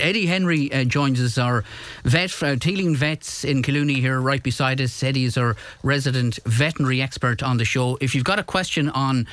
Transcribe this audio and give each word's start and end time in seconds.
Eddie 0.00 0.26
Henry 0.26 0.72
uh, 0.72 0.82
joins 0.82 1.20
us, 1.20 1.38
our 1.38 1.62
vet, 2.02 2.42
uh, 2.42 2.56
Teeling 2.56 2.96
Vets 2.96 3.44
in 3.44 3.62
Collooney 3.62 4.00
here, 4.00 4.20
right 4.20 4.42
beside 4.42 4.80
us. 4.80 5.00
Eddie 5.04 5.24
is 5.24 5.38
our 5.38 5.54
resident 5.84 6.40
veterinary 6.46 7.00
expert 7.00 7.44
on 7.44 7.58
the 7.58 7.64
show. 7.64 7.96
If 8.00 8.12
you've 8.12 8.24
got 8.24 8.40
a 8.40 8.42
question 8.42 8.88
on 8.88 9.28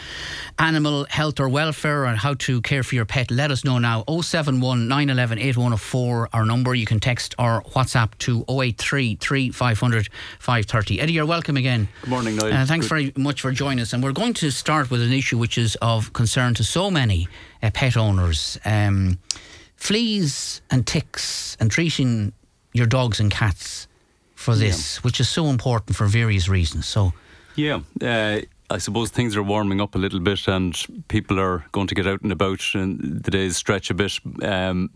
animal 0.60 1.08
health 1.10 1.40
or 1.40 1.50
welfare 1.50 2.06
or 2.06 2.14
how 2.14 2.36
to 2.36 2.62
care 2.62 2.84
for 2.84 2.94
your 2.94 3.06
pet, 3.06 3.32
let 3.32 3.50
us 3.50 3.66
know 3.66 3.80
now. 3.80 4.04
071 4.08 4.88
911 4.88 5.40
8104, 5.40 6.30
our 6.32 6.46
number. 6.46 6.76
You 6.76 6.86
can 6.86 7.00
text 7.00 7.34
or 7.40 7.64
WhatsApp 7.64 8.16
to 8.20 8.46
083 8.48 9.16
3500 9.16 10.10
530. 10.38 11.02
Eddie, 11.02 11.14
you're 11.14 11.26
welcome 11.26 11.58
again. 11.58 11.88
Good 12.02 12.10
morning, 12.12 12.36
Niall. 12.36 12.54
Uh, 12.54 12.66
thanks 12.68 12.88
Good. 12.88 12.90
very 12.90 13.14
much 13.18 13.42
for 13.42 13.52
joining 13.52 13.80
us. 13.80 13.94
And 13.94 14.04
we're 14.04 14.12
going 14.12 14.36
to 14.36 14.52
start 14.52 14.92
with 14.92 15.02
an 15.02 15.12
issue 15.12 15.40
which 15.40 15.58
is 15.58 15.76
of 15.82 16.14
concern 16.14 16.54
to 16.54 16.64
so 16.64 16.92
many 16.92 17.28
uh, 17.64 17.72
pet 17.74 17.98
owners. 17.98 18.60
Um, 18.64 19.18
fleas 19.82 20.62
and 20.70 20.86
ticks 20.86 21.58
and 21.60 21.72
treating 21.72 22.34
your 22.72 22.86
dogs 22.86 23.20
and 23.20 23.32
cats 23.32 23.88
for 24.36 24.56
this, 24.56 25.04
which 25.04 25.20
is 25.20 25.28
so 25.28 25.48
important 25.48 25.96
for 25.96 26.06
various 26.06 26.48
reasons. 26.48 26.86
So, 26.86 27.14
Yeah, 27.56 27.80
uh, 28.02 28.42
I 28.70 28.78
suppose 28.78 29.10
things 29.10 29.36
are 29.36 29.44
warming 29.44 29.82
up 29.82 29.96
a 29.96 29.98
little 29.98 30.20
bit, 30.20 30.48
and 30.48 30.76
people 31.08 31.40
are 31.40 31.66
going 31.72 31.88
to 31.88 31.96
get 31.96 32.06
out 32.08 32.22
and 32.22 32.32
about, 32.32 32.62
and 32.76 33.24
the 33.24 33.32
days 33.32 33.58
stretch 33.58 33.90
a 33.90 33.94
bit. 33.96 34.20
Um, 34.44 34.92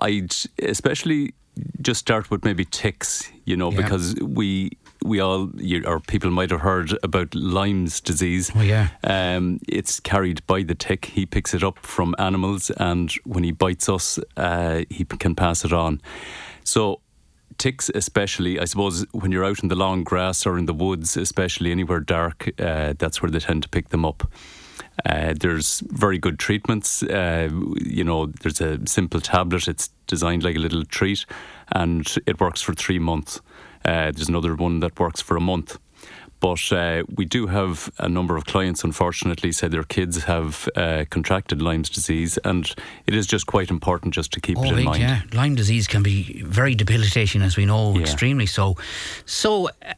I'd 0.00 0.34
especially 0.62 1.34
just 1.82 2.00
start 2.00 2.30
with 2.30 2.44
maybe 2.44 2.64
ticks, 2.64 3.28
you 3.46 3.56
know, 3.56 3.70
Yeah. 3.72 3.82
because 3.82 4.14
we 4.22 4.78
we 5.04 5.20
all 5.20 5.50
you, 5.56 5.84
or 5.84 6.00
people 6.00 6.30
might 6.30 6.50
have 6.50 6.60
heard 6.60 6.96
about 7.02 7.34
Lyme's 7.34 8.00
disease. 8.00 8.50
Oh, 8.54 8.62
yeah. 8.62 8.88
Um, 9.04 9.60
it's 9.68 10.00
carried 10.00 10.46
by 10.46 10.62
the 10.62 10.74
tick. 10.74 11.06
He 11.06 11.26
picks 11.26 11.54
it 11.54 11.62
up 11.62 11.78
from 11.80 12.14
animals, 12.18 12.70
and 12.70 13.12
when 13.24 13.44
he 13.44 13.52
bites 13.52 13.88
us, 13.88 14.18
uh, 14.36 14.84
he 14.90 15.04
can 15.04 15.34
pass 15.34 15.64
it 15.64 15.72
on. 15.72 16.00
So, 16.64 17.00
ticks, 17.58 17.90
especially, 17.94 18.58
I 18.58 18.64
suppose, 18.64 19.06
when 19.12 19.32
you're 19.32 19.44
out 19.44 19.62
in 19.62 19.68
the 19.68 19.76
long 19.76 20.04
grass 20.04 20.46
or 20.46 20.58
in 20.58 20.66
the 20.66 20.74
woods, 20.74 21.16
especially 21.16 21.70
anywhere 21.70 22.00
dark, 22.00 22.48
uh, 22.58 22.94
that's 22.98 23.22
where 23.22 23.30
they 23.30 23.40
tend 23.40 23.62
to 23.62 23.68
pick 23.68 23.90
them 23.90 24.04
up. 24.04 24.30
Uh, 25.06 25.32
there's 25.38 25.80
very 25.86 26.18
good 26.18 26.38
treatments. 26.38 27.02
Uh, 27.02 27.48
you 27.80 28.02
know, 28.02 28.26
there's 28.26 28.60
a 28.60 28.84
simple 28.86 29.20
tablet. 29.20 29.68
It's 29.68 29.90
designed 30.06 30.42
like 30.42 30.56
a 30.56 30.60
little 30.60 30.84
treat, 30.84 31.24
and 31.70 32.06
it 32.26 32.40
works 32.40 32.60
for 32.60 32.74
three 32.74 32.98
months. 32.98 33.40
Uh, 33.84 34.10
there's 34.12 34.28
another 34.28 34.54
one 34.54 34.80
that 34.80 34.98
works 34.98 35.20
for 35.20 35.36
a 35.36 35.40
month. 35.40 35.78
But 36.40 36.70
uh, 36.70 37.02
we 37.12 37.24
do 37.24 37.48
have 37.48 37.90
a 37.98 38.08
number 38.08 38.36
of 38.36 38.44
clients, 38.44 38.84
unfortunately, 38.84 39.50
say 39.50 39.66
their 39.66 39.82
kids 39.82 40.22
have 40.24 40.68
uh, 40.76 41.04
contracted 41.10 41.60
Lyme's 41.60 41.90
disease, 41.90 42.38
and 42.44 42.72
it 43.06 43.14
is 43.14 43.26
just 43.26 43.46
quite 43.46 43.70
important 43.70 44.14
just 44.14 44.32
to 44.34 44.40
keep 44.40 44.56
oh, 44.56 44.62
it 44.62 44.68
in 44.68 44.76
big, 44.76 44.84
mind. 44.84 45.02
yeah. 45.02 45.22
Lyme 45.32 45.56
disease 45.56 45.88
can 45.88 46.04
be 46.04 46.42
very 46.42 46.76
debilitating, 46.76 47.42
as 47.42 47.56
we 47.56 47.66
know, 47.66 47.94
Yeah. 47.94 48.02
extremely 48.02 48.46
so. 48.46 48.76
So, 49.26 49.68
uh, 49.68 49.94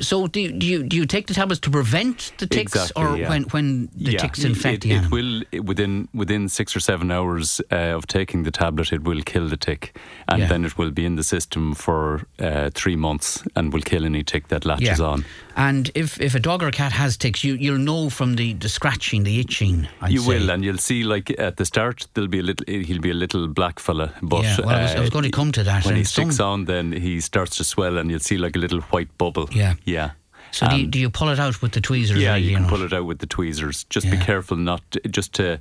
so 0.00 0.26
do 0.26 0.40
you, 0.40 0.52
do 0.52 0.66
you 0.66 0.82
do 0.82 0.96
you 0.96 1.04
take 1.06 1.26
the 1.26 1.34
tablets 1.34 1.60
to 1.60 1.70
prevent 1.70 2.32
the 2.38 2.46
ticks, 2.46 2.72
Exactly, 2.74 3.04
or 3.04 3.16
yeah. 3.18 3.28
when 3.28 3.42
when 3.44 3.88
the 3.94 4.12
Yeah, 4.12 4.18
ticks 4.20 4.38
it- 4.40 4.46
infect 4.46 4.84
it, 4.84 4.88
the 4.88 4.94
it 5.06 5.10
will 5.10 5.42
it- 5.52 5.64
within 5.64 6.08
within 6.14 6.48
six 6.48 6.74
or 6.74 6.80
seven 6.80 7.10
hours 7.10 7.60
uh, 7.70 7.96
of 7.96 8.06
taking 8.06 8.44
the 8.44 8.50
tablet, 8.50 8.92
it 8.92 9.02
will 9.04 9.22
kill 9.22 9.48
the 9.48 9.56
tick, 9.58 9.96
and 10.28 10.40
Yeah. 10.40 10.48
then 10.48 10.64
it 10.64 10.78
will 10.78 10.90
be 10.90 11.04
in 11.04 11.16
the 11.16 11.22
system 11.24 11.74
for 11.74 12.22
uh, 12.38 12.70
three 12.74 12.96
months 12.96 13.42
and 13.54 13.72
will 13.72 13.82
kill 13.82 14.04
any 14.04 14.22
tick 14.22 14.48
that 14.48 14.64
latches 14.64 15.00
on. 15.00 15.24
And 15.56 15.90
if, 15.94 16.18
if 16.20 16.34
a 16.34 16.38
dog 16.40 16.62
or 16.62 16.68
a 16.68 16.72
cat 16.72 16.92
has 16.92 17.16
ticks, 17.18 17.44
you 17.44 17.54
you'll 17.54 17.76
know 17.84 18.08
from 18.08 18.36
the, 18.36 18.54
the 18.54 18.68
scratching, 18.68 19.24
the 19.24 19.40
itching. 19.40 19.88
I'd 20.00 20.10
you 20.12 20.20
say. 20.20 20.28
will, 20.38 20.50
and 20.50 20.64
you'll 20.64 20.78
see. 20.78 21.02
Like 21.04 21.34
at 21.38 21.56
the 21.58 21.64
start, 21.66 22.06
there'll 22.14 22.28
be 22.30 22.38
a 22.38 22.42
little. 22.42 22.64
He'll 22.66 23.00
be 23.00 23.10
a 23.10 23.14
little 23.14 23.46
black 23.46 23.78
fella, 23.78 24.14
but 24.22 24.42
Yeah, 24.44 24.56
well, 24.60 24.68
I 24.70 24.82
was- 24.82 24.94
I 24.94 25.00
was 25.00 25.08
uh, 25.10 25.12
going 25.12 25.24
to 25.24 25.30
come 25.30 25.52
to 25.52 25.62
that, 25.64 25.84
When 25.84 25.96
he 25.96 26.00
and 26.00 26.08
some- 26.08 26.30
sticks 26.30 26.40
on, 26.40 26.64
then 26.64 26.92
he 26.92 27.20
starts 27.20 27.56
to 27.56 27.64
swell, 27.64 27.98
and 27.98 28.08
you'll 28.10 28.20
see 28.20 28.38
like 28.38 28.56
a 28.56 28.58
little 28.58 28.80
white 28.92 29.10
bubble. 29.18 29.48
Yeah. 29.50 29.74
yeah. 29.84 30.10
So 30.52 30.68
do 30.68 30.76
you, 30.76 30.84
Um, 30.84 30.90
do 30.90 30.98
you 30.98 31.10
pull 31.10 31.28
it 31.28 31.38
out 31.38 31.62
with 31.62 31.72
the 31.72 31.80
tweezers? 31.80 32.20
Yeah, 32.20 32.34
really, 32.34 32.46
you 32.46 32.54
can 32.56 32.64
know? 32.64 32.68
pull 32.68 32.82
it 32.82 32.92
out 32.92 33.04
with 33.06 33.18
the 33.18 33.26
tweezers. 33.26 33.84
Just 33.84 34.10
be 34.10 34.16
careful 34.16 34.56
not 34.56 34.82
to, 34.90 35.00
just 35.08 35.32
to 35.34 35.60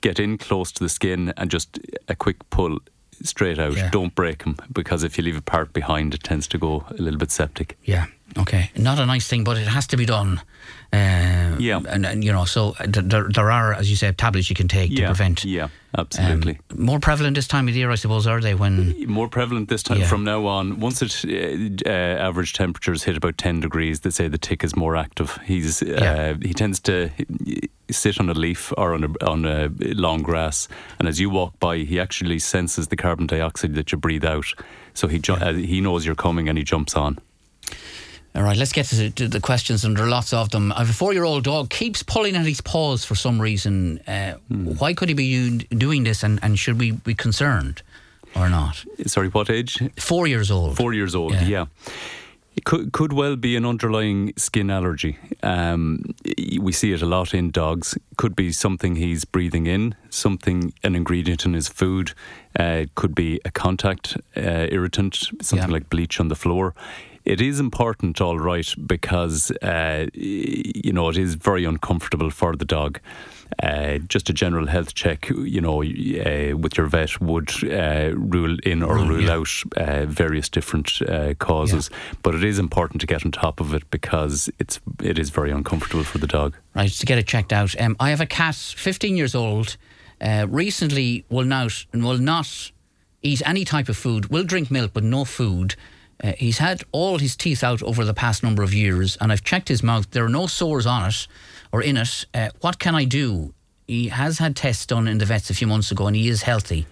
get 0.00 0.18
in 0.18 0.38
close 0.38 0.72
to 0.72 0.82
the 0.82 0.88
skin 0.88 1.32
and 1.36 1.50
just 1.50 1.78
a 2.08 2.14
quick 2.16 2.36
pull 2.50 2.78
straight 3.22 3.58
out. 3.58 3.76
Yeah. 3.76 3.90
Don't 3.90 4.14
break 4.14 4.44
them 4.44 4.56
because 4.72 5.04
if 5.04 5.16
you 5.18 5.24
leave 5.24 5.36
a 5.36 5.42
part 5.42 5.72
behind, 5.72 6.14
it 6.14 6.22
tends 6.22 6.46
to 6.48 6.58
go 6.58 6.84
a 6.90 6.94
little 7.02 7.18
bit 7.18 7.30
septic. 7.30 7.76
Yeah. 7.84 8.06
Okay. 8.36 8.70
Not 8.76 8.98
a 8.98 9.06
nice 9.06 9.28
thing, 9.28 9.44
but 9.44 9.56
it 9.56 9.68
has 9.68 9.86
to 9.88 9.96
be 9.96 10.06
done. 10.06 10.40
Uh, 10.92 11.56
Yeah. 11.58 11.80
And, 11.88 12.04
and 12.06 12.24
you 12.24 12.32
know, 12.32 12.44
so 12.46 12.74
uh, 12.80 12.86
th- 12.86 13.06
there, 13.06 13.28
there 13.28 13.50
are, 13.50 13.74
as 13.74 13.88
you 13.90 13.96
say, 13.96 14.10
tablets 14.12 14.48
you 14.50 14.56
can 14.56 14.66
take 14.68 14.94
to 14.96 15.04
prevent. 15.06 15.44
Yeah, 15.44 15.64
um, 15.64 15.70
absolutely. 15.98 16.58
more 16.74 16.98
prevalent 16.98 17.36
this 17.36 17.46
time 17.46 17.68
of 17.68 17.76
year, 17.76 17.92
I 17.92 17.96
suppose, 17.96 18.26
are 18.26 18.40
they? 18.40 18.54
When 18.54 18.94
More 19.06 19.28
prevalent 19.28 19.68
this 19.68 19.82
time 19.82 19.98
Yeah. 20.00 20.06
from 20.08 20.24
now 20.24 20.46
on. 20.46 20.80
Once 20.80 21.00
it 21.02 21.24
uh, 21.24 21.88
uh, 21.88 22.28
average 22.28 22.52
temperatures 22.54 23.04
hit 23.04 23.16
about 23.16 23.38
ten 23.38 23.60
degrees, 23.60 24.00
they 24.00 24.10
say 24.10 24.28
the 24.28 24.38
tick 24.38 24.64
is 24.64 24.74
more 24.74 24.96
active. 24.96 25.38
He's 25.44 25.82
uh, 25.82 25.86
Yeah. 25.86 26.34
he 26.42 26.54
tends 26.54 26.80
to 26.80 27.10
sit 27.90 28.18
on 28.20 28.28
a 28.30 28.34
leaf 28.34 28.72
or 28.76 28.94
on 28.94 29.04
a 29.04 29.24
on 29.26 29.44
a 29.44 29.68
long 29.94 30.22
grass, 30.22 30.68
and 30.98 31.08
as 31.08 31.18
you 31.20 31.30
walk 31.30 31.58
by, 31.60 31.78
he 31.78 32.00
actually 32.00 32.38
senses 32.38 32.88
the 32.88 32.96
carbon 32.96 33.26
dioxide 33.26 33.74
that 33.74 33.92
you 33.92 33.98
breathe 33.98 34.24
out. 34.24 34.46
So 34.94 35.08
he 35.08 35.18
ju- 35.18 35.34
uh, 35.34 35.52
he 35.54 35.80
knows 35.80 36.04
you're 36.06 36.14
coming 36.14 36.48
and 36.48 36.56
he 36.58 36.64
jumps 36.64 36.94
on. 36.96 37.18
All 38.36 38.42
right, 38.42 38.56
let's 38.56 38.72
get 38.72 38.86
to 38.86 39.28
the, 39.28 39.40
questions, 39.40 39.84
and 39.84 39.96
there 39.96 40.06
are 40.06 40.08
lots 40.10 40.32
of 40.32 40.50
them. 40.50 40.72
I 40.72 40.78
have 40.78 40.90
a 40.90 40.92
four-year-old 40.92 41.44
dog 41.44 41.70
keeps 41.70 42.02
pulling 42.02 42.34
at 42.34 42.44
his 42.44 42.60
paws 42.60 43.04
for 43.04 43.14
some 43.14 43.40
reason. 43.40 44.00
Uh, 44.08 44.34
Hmm. 44.48 44.74
Why 44.78 44.92
could 44.92 45.08
he 45.08 45.14
be 45.14 45.58
doing 45.70 46.02
this, 46.04 46.24
and, 46.24 46.40
and 46.42 46.58
should 46.58 46.80
we 46.80 46.90
be 46.90 47.14
concerned 47.14 47.82
or 48.34 48.48
not? 48.48 48.84
Sorry, 49.06 49.28
what 49.28 49.50
age? 49.50 49.78
Four 50.00 50.26
years 50.26 50.50
old. 50.50 50.76
Four 50.76 50.94
years 50.94 51.14
old, 51.14 51.32
Yeah. 51.32 51.46
yeah. 51.46 51.66
It 52.56 52.64
could, 52.64 52.92
could 52.92 53.12
well 53.12 53.34
be 53.36 53.56
an 53.56 53.66
underlying 53.66 54.32
skin 54.36 54.70
allergy. 54.70 55.18
Um, 55.42 56.04
we 56.60 56.72
see 56.72 56.92
it 56.92 57.02
a 57.02 57.06
lot 57.06 57.34
in 57.34 57.50
dogs. 57.50 57.98
Could 58.16 58.36
be 58.36 58.52
something 58.52 58.94
he's 58.96 59.24
breathing 59.24 59.66
in, 59.66 59.96
something, 60.08 60.72
an 60.84 60.94
ingredient 60.94 61.44
in 61.44 61.54
his 61.54 61.68
food. 61.68 62.12
Uh, 62.58 62.84
could 62.94 63.14
be 63.14 63.40
a 63.44 63.50
contact 63.50 64.16
uh, 64.36 64.68
irritant, 64.70 65.14
something 65.42 65.68
Yeah. 65.68 65.74
like 65.74 65.90
bleach 65.90 66.20
on 66.20 66.28
the 66.28 66.36
floor. 66.36 66.74
It 67.24 67.40
is 67.40 67.58
important, 67.58 68.20
all 68.20 68.38
right, 68.38 68.72
because 68.86 69.50
uh, 69.62 70.06
you 70.12 70.92
know 70.92 71.08
it 71.08 71.16
is 71.16 71.34
very 71.36 71.64
uncomfortable 71.64 72.30
for 72.30 72.54
the 72.54 72.66
dog. 72.66 73.00
Uh, 73.62 73.98
just 73.98 74.28
a 74.28 74.32
general 74.32 74.66
health 74.66 74.94
check, 74.94 75.28
you 75.30 75.60
know, 75.60 75.82
uh, 75.82 76.56
with 76.56 76.76
your 76.76 76.86
vet 76.86 77.20
would 77.20 77.50
uh, 77.64 78.10
rule 78.14 78.56
in 78.64 78.82
or 78.82 78.96
Rule, 78.96 79.20
yeah. 79.20 79.34
out 79.34 79.48
uh, 79.76 80.06
various 80.06 80.48
different 80.48 81.00
uh, 81.02 81.34
causes. 81.34 81.90
But 82.22 82.34
it 82.34 82.44
is 82.44 82.58
important 82.58 83.00
to 83.02 83.06
get 83.06 83.24
on 83.24 83.32
top 83.32 83.60
of 83.60 83.74
it 83.74 83.88
because 83.90 84.50
it's 84.58 84.80
it 85.02 85.18
is 85.18 85.30
very 85.30 85.50
uncomfortable 85.50 86.04
for 86.04 86.18
the 86.18 86.26
dog. 86.26 86.56
right, 86.74 86.90
to 86.90 87.06
get 87.06 87.18
it 87.18 87.26
checked 87.26 87.52
out. 87.52 87.80
Um, 87.80 87.96
I 88.00 88.10
have 88.10 88.20
a 88.20 88.26
cat, 88.26 88.56
15 88.56 89.16
years 89.16 89.34
old, 89.34 89.76
uh, 90.20 90.46
recently 90.48 91.24
will 91.28 91.44
not, 91.44 91.86
will 91.92 92.18
not 92.18 92.72
eat 93.22 93.42
any 93.46 93.64
type 93.64 93.88
of 93.88 93.96
food, 93.96 94.26
will 94.26 94.44
drink 94.44 94.70
milk, 94.70 94.92
but 94.92 95.04
no 95.04 95.24
food. 95.24 95.76
Uh, 96.22 96.32
he's 96.38 96.58
had 96.58 96.82
all 96.92 97.18
his 97.18 97.36
teeth 97.36 97.64
out 97.64 97.82
over 97.82 98.04
the 98.04 98.14
past 98.14 98.42
number 98.42 98.62
of 98.62 98.72
years, 98.72 99.16
and 99.20 99.32
I've 99.32 99.44
checked 99.44 99.68
his 99.68 99.82
mouth. 99.82 100.10
There 100.10 100.24
are 100.24 100.28
no 100.28 100.46
sores 100.46 100.86
on 100.86 101.08
it 101.08 101.26
or 101.74 101.82
in 101.82 101.96
it. 101.96 102.24
Uh, 102.32 102.50
what 102.60 102.78
can 102.78 102.94
I 102.94 103.04
do? 103.04 103.52
He 103.88 104.06
has 104.08 104.38
had 104.38 104.54
tests 104.54 104.86
done 104.86 105.08
in 105.08 105.18
the 105.18 105.24
vets 105.24 105.50
a 105.50 105.54
few 105.54 105.66
months 105.66 105.90
ago, 105.90 106.06
and 106.06 106.14
he 106.14 106.28
is 106.28 106.42
healthy. 106.42 106.86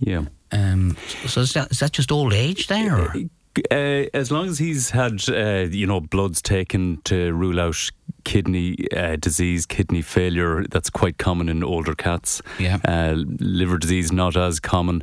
Yeah. 0.00 0.24
Um, 0.50 0.96
so 1.26 1.42
is 1.42 1.52
that, 1.52 1.70
is 1.70 1.78
that 1.78 1.92
just 1.92 2.10
old 2.10 2.32
age 2.32 2.66
there? 2.66 2.98
Or? 2.98 3.14
Uh, 3.70 4.06
as 4.14 4.30
long 4.30 4.46
as 4.46 4.58
he's 4.58 4.90
had, 4.90 5.28
uh, 5.28 5.66
you 5.70 5.86
know, 5.86 6.00
bloods 6.00 6.40
taken 6.40 7.00
to 7.02 7.32
rule 7.32 7.58
out 7.60 7.90
kidney 8.24 8.76
uh, 8.96 9.16
disease, 9.16 9.66
kidney 9.66 10.02
failure, 10.02 10.64
that's 10.70 10.88
quite 10.88 11.18
common 11.18 11.48
in 11.48 11.64
older 11.64 11.94
cats. 11.94 12.42
Yeah. 12.60 12.78
Uh, 12.86 13.14
liver 13.40 13.78
disease, 13.78 14.12
not 14.12 14.36
as 14.36 14.60
common. 14.60 15.02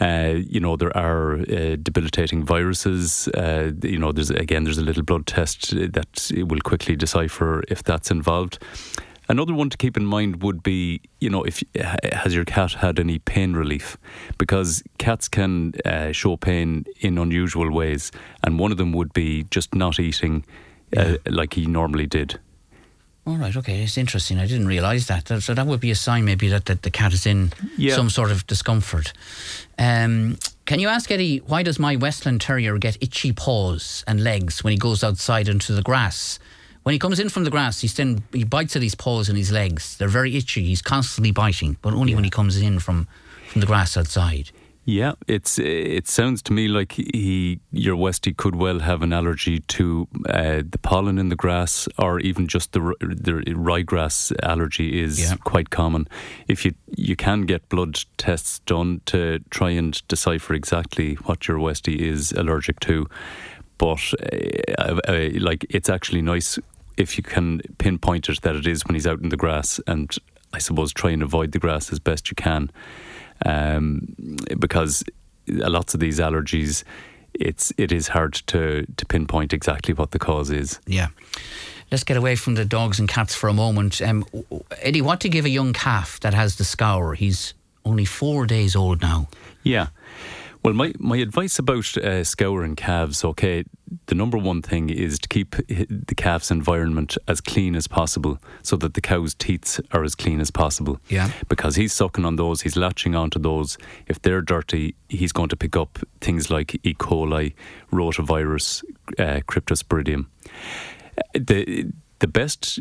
Uh, 0.00 0.34
you 0.36 0.60
know, 0.60 0.76
there 0.76 0.96
are 0.96 1.40
uh, 1.40 1.76
debilitating 1.82 2.44
viruses. 2.44 3.26
Uh, 3.28 3.72
you 3.82 3.98
know, 3.98 4.12
there's 4.12 4.30
again, 4.30 4.64
there's 4.64 4.78
a 4.78 4.84
little 4.84 5.02
blood 5.02 5.26
test 5.26 5.70
that 5.70 6.30
will 6.46 6.60
quickly 6.60 6.94
decipher 6.94 7.64
if 7.68 7.82
that's 7.82 8.10
involved. 8.10 8.60
Another 9.30 9.54
one 9.54 9.70
to 9.70 9.76
keep 9.76 9.96
in 9.96 10.04
mind 10.04 10.42
would 10.42 10.60
be, 10.62 11.00
you 11.20 11.30
know, 11.30 11.44
if 11.44 11.62
has 12.24 12.34
your 12.34 12.44
cat 12.44 12.72
had 12.72 12.98
any 12.98 13.18
pain 13.20 13.52
relief? 13.52 13.96
Because 14.38 14.82
cats 14.98 15.28
can 15.28 15.72
uh, 15.84 16.10
show 16.12 16.36
pain 16.36 16.84
in 17.00 17.16
unusual 17.16 17.70
ways, 17.70 18.10
and 18.44 18.58
one 18.58 18.72
of 18.72 18.78
them 18.78 18.92
would 18.92 19.12
be 19.12 19.44
just 19.50 19.74
not 19.74 20.00
eating 20.00 20.44
uh, 20.96 21.16
like 21.26 21.54
he 21.54 21.66
normally 21.66 22.06
did. 22.06 22.40
All 23.26 23.36
right, 23.36 23.54
okay, 23.56 23.82
it's 23.84 23.96
interesting. 23.96 24.38
I 24.40 24.46
didn't 24.46 24.66
realise 24.66 25.06
that. 25.06 25.26
That- 25.26 25.42
So 25.42 25.54
that 25.54 25.66
would 25.66 25.78
be 25.80 25.90
a 25.92 25.94
sign, 25.94 26.24
maybe, 26.24 26.48
that, 26.48 26.64
that 26.64 26.82
the 26.82 26.90
cat 26.90 27.12
is 27.12 27.26
in 27.26 27.52
Yeah. 27.76 27.94
some 27.94 28.10
sort 28.10 28.32
of 28.32 28.44
discomfort. 28.48 29.12
Um, 29.78 30.38
can 30.66 30.80
you 30.80 30.88
ask 30.88 31.10
Eddie 31.10 31.38
why 31.46 31.62
does 31.62 31.78
my 31.78 31.94
Westland 31.96 32.40
Terrier 32.40 32.78
get 32.78 32.96
itchy 33.00 33.32
paws 33.32 34.02
and 34.08 34.24
legs 34.24 34.64
when 34.64 34.72
he 34.72 34.78
goes 34.78 35.04
outside 35.04 35.48
into 35.48 35.72
the 35.74 35.82
grass? 35.82 36.38
When 36.82 36.94
he 36.94 36.98
comes 36.98 37.20
in 37.20 37.28
from 37.28 37.44
the 37.44 37.50
grass, 37.50 37.80
he's 37.80 37.94
then 37.94 38.22
he 38.32 38.44
bites 38.44 38.74
at 38.76 38.82
his 38.82 38.94
paws 38.94 39.28
and 39.28 39.36
his 39.36 39.52
legs. 39.52 39.96
They're 39.98 40.08
very 40.08 40.36
itchy. 40.36 40.64
He's 40.64 40.82
constantly 40.82 41.30
biting, 41.30 41.76
but 41.82 41.92
only 41.92 42.14
when 42.14 42.24
he 42.24 42.30
comes 42.30 42.56
in 42.56 42.78
from 42.78 43.06
from 43.48 43.60
the 43.60 43.66
grass 43.66 43.96
outside. 43.96 44.50
Yeah, 44.86 45.12
it's 45.28 45.58
it 45.58 46.08
sounds 46.08 46.42
to 46.42 46.52
me 46.52 46.66
like 46.66 46.92
he 46.92 47.60
your 47.70 47.96
Westie 47.96 48.36
could 48.36 48.56
well 48.56 48.78
have 48.78 49.02
an 49.02 49.12
allergy 49.12 49.60
to 49.60 50.08
uh, 50.26 50.62
the 50.68 50.78
pollen 50.82 51.18
in 51.18 51.28
the 51.28 51.36
grass, 51.36 51.86
or 51.98 52.18
even 52.18 52.48
just 52.48 52.72
the 52.72 52.80
the 53.00 53.44
ryegrass 53.54 54.32
allergy 54.42 55.00
is 55.00 55.20
yeah. 55.20 55.36
quite 55.44 55.68
common. 55.68 56.08
If 56.48 56.64
you 56.64 56.74
you 56.96 57.14
can 57.14 57.42
get 57.42 57.68
blood 57.68 58.00
tests 58.16 58.60
done 58.60 59.02
to 59.06 59.40
try 59.50 59.70
and 59.70 60.00
decipher 60.08 60.54
exactly 60.54 61.14
what 61.14 61.46
your 61.46 61.58
Westie 61.58 61.98
is 61.98 62.32
allergic 62.32 62.80
to, 62.80 63.06
but 63.80 64.12
uh, 64.78 65.00
uh, 65.08 65.28
like 65.40 65.64
it's 65.70 65.88
actually 65.88 66.20
nice 66.20 66.58
if 66.98 67.16
you 67.16 67.24
can 67.24 67.62
pinpoint 67.78 68.28
it 68.28 68.42
that 68.42 68.54
it 68.54 68.66
is 68.66 68.84
when 68.84 68.94
he's 68.94 69.06
out 69.06 69.20
in 69.20 69.30
the 69.30 69.38
grass, 69.38 69.80
and 69.86 70.14
I 70.52 70.58
suppose 70.58 70.92
try 70.92 71.10
and 71.10 71.22
avoid 71.22 71.52
the 71.52 71.58
grass 71.58 71.90
as 71.90 71.98
best 71.98 72.30
you 72.30 72.34
can 72.34 72.70
um, 73.46 74.14
because 74.58 75.02
lots 75.46 75.94
of 75.94 76.00
these 76.00 76.20
allergies, 76.20 76.84
it's 77.32 77.72
it 77.78 77.90
is 77.90 78.08
hard 78.08 78.34
to 78.48 78.84
to 78.98 79.06
pinpoint 79.06 79.54
exactly 79.54 79.94
what 79.94 80.10
the 80.10 80.18
cause 80.18 80.50
is. 80.50 80.78
Yeah. 80.86 81.08
Let's 81.90 82.04
get 82.04 82.18
away 82.18 82.36
from 82.36 82.54
the 82.54 82.66
dogs 82.66 83.00
and 83.00 83.08
cats 83.08 83.34
for 83.34 83.48
a 83.48 83.54
moment. 83.54 84.00
Um, 84.02 84.24
Eddie, 84.82 85.00
what 85.00 85.20
to 85.20 85.28
give 85.28 85.46
a 85.46 85.50
young 85.50 85.72
calf 85.72 86.20
that 86.20 86.34
has 86.34 86.56
the 86.56 86.64
scour? 86.64 87.14
He's 87.14 87.54
only 87.84 88.04
four 88.04 88.46
days 88.46 88.76
old 88.76 89.00
now. 89.00 89.28
Yeah. 89.64 89.88
Well, 90.62 90.74
my, 90.74 90.92
my 90.98 91.16
advice 91.16 91.58
about 91.58 91.96
uh, 91.96 92.22
scouring 92.22 92.76
calves, 92.76 93.24
okay, 93.24 93.64
the 94.06 94.14
number 94.14 94.36
one 94.36 94.60
thing 94.60 94.90
is 94.90 95.18
to 95.18 95.28
keep 95.28 95.56
the 95.66 96.14
calf's 96.14 96.50
environment 96.50 97.16
as 97.26 97.40
clean 97.40 97.74
as 97.74 97.86
possible 97.86 98.38
so 98.62 98.76
that 98.76 98.92
the 98.92 99.00
cow's 99.00 99.34
teeth 99.34 99.80
are 99.92 100.04
as 100.04 100.14
clean 100.14 100.38
as 100.38 100.50
possible. 100.50 101.00
Yeah. 101.08 101.30
Because 101.48 101.76
he's 101.76 101.94
sucking 101.94 102.26
on 102.26 102.36
those, 102.36 102.60
he's 102.60 102.76
latching 102.76 103.14
onto 103.14 103.38
those. 103.38 103.78
If 104.06 104.20
they're 104.20 104.42
dirty, 104.42 104.94
he's 105.08 105.32
going 105.32 105.48
to 105.48 105.56
pick 105.56 105.76
up 105.76 105.98
things 106.20 106.50
like 106.50 106.78
E. 106.84 106.92
coli, 106.94 107.54
rotavirus, 107.90 108.84
uh, 109.18 109.40
cryptosporidium. 109.48 110.26
The 111.34 111.90
the 112.20 112.28
best 112.28 112.78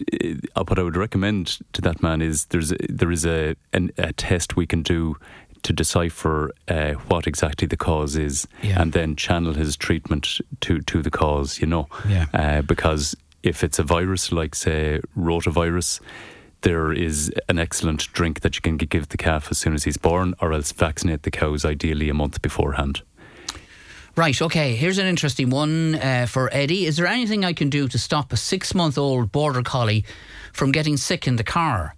uh, 0.56 0.64
what 0.68 0.78
I 0.78 0.84
would 0.84 0.98
recommend 0.98 1.60
to 1.72 1.82
that 1.82 2.04
man 2.04 2.22
is 2.22 2.46
there's 2.46 2.74
a, 2.74 2.78
there 2.90 3.12
is 3.12 3.26
a 3.26 3.56
an, 3.74 3.92
a 3.98 4.14
test 4.14 4.56
we 4.56 4.68
can 4.68 4.84
do 4.84 5.16
to 5.64 5.74
decipher 5.74 6.52
uh, 6.68 6.94
what 7.08 7.28
exactly 7.28 7.68
the 7.68 7.78
cause 7.78 8.16
is 8.16 8.48
yeah. 8.62 8.82
and 8.82 8.94
then 8.94 9.16
channel 9.16 9.54
his 9.54 9.76
treatment 9.76 10.40
to, 10.62 10.82
to 10.82 11.02
the 11.02 11.12
cause, 11.12 11.60
you 11.60 11.68
know. 11.68 11.88
Yeah. 12.08 12.26
Uh, 12.34 12.62
because 12.62 13.16
if 13.44 13.64
it's 13.64 13.80
a 13.80 13.84
virus 13.84 14.32
like, 14.32 14.56
say, 14.56 15.00
rotavirus, 15.18 16.00
there 16.62 16.92
is 16.92 17.32
an 17.48 17.58
excellent 17.58 18.12
drink 18.14 18.42
that 18.42 18.56
you 18.56 18.62
can 18.62 18.78
give 18.78 19.10
the 19.10 19.18
calf 19.18 19.48
as 19.50 19.58
soon 19.58 19.74
as 19.74 19.84
he's 19.86 19.98
born, 19.98 20.34
or 20.42 20.52
else 20.54 20.72
vaccinate 20.72 21.24
the 21.24 21.32
cows 21.32 21.64
ideally 21.64 22.10
a 22.10 22.14
month 22.14 22.42
beforehand. 22.42 23.02
Right, 24.16 24.42
okay, 24.42 24.76
here's 24.76 24.98
an 24.98 25.06
interesting 25.06 25.50
one 25.50 25.96
uh, 25.96 26.26
for 26.28 26.50
Eddie. 26.52 26.86
Is 26.86 26.98
there 26.98 27.08
anything 27.08 27.46
I 27.46 27.54
can 27.54 27.70
do 27.70 27.88
to 27.88 27.98
stop 27.98 28.34
a 28.34 28.38
six 28.38 28.76
month 28.76 28.98
old 28.98 29.32
border 29.32 29.64
collie 29.64 30.04
from 30.52 30.72
getting 30.72 30.98
sick 30.98 31.28
in 31.28 31.38
the 31.38 31.44
car? 31.44 31.96